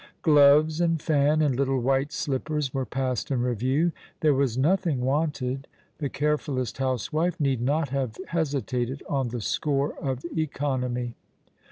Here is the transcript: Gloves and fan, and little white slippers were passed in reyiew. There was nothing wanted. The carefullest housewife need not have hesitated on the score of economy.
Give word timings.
Gloves 0.23 0.81
and 0.81 0.99
fan, 0.99 1.43
and 1.43 1.55
little 1.55 1.79
white 1.79 2.11
slippers 2.11 2.73
were 2.73 2.87
passed 2.87 3.29
in 3.29 3.41
reyiew. 3.41 3.91
There 4.21 4.33
was 4.33 4.57
nothing 4.57 5.01
wanted. 5.01 5.67
The 5.99 6.09
carefullest 6.09 6.79
housewife 6.79 7.39
need 7.39 7.61
not 7.61 7.89
have 7.89 8.17
hesitated 8.29 9.03
on 9.07 9.27
the 9.27 9.41
score 9.41 9.93
of 9.99 10.25
economy. 10.35 11.13